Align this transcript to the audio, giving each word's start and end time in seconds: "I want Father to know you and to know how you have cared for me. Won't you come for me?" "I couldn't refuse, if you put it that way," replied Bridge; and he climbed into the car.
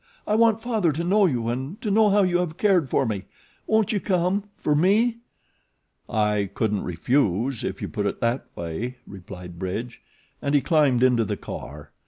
"I 0.25 0.33
want 0.33 0.61
Father 0.61 0.91
to 0.93 1.03
know 1.03 1.27
you 1.27 1.47
and 1.49 1.79
to 1.83 1.91
know 1.91 2.09
how 2.09 2.23
you 2.23 2.39
have 2.39 2.57
cared 2.57 2.89
for 2.89 3.05
me. 3.05 3.25
Won't 3.67 3.91
you 3.91 3.99
come 3.99 4.45
for 4.57 4.73
me?" 4.73 5.17
"I 6.09 6.49
couldn't 6.55 6.81
refuse, 6.81 7.63
if 7.63 7.83
you 7.83 7.87
put 7.87 8.07
it 8.07 8.19
that 8.19 8.47
way," 8.55 8.97
replied 9.05 9.59
Bridge; 9.59 10.01
and 10.41 10.55
he 10.55 10.61
climbed 10.61 11.03
into 11.03 11.23
the 11.23 11.37
car. 11.37 11.91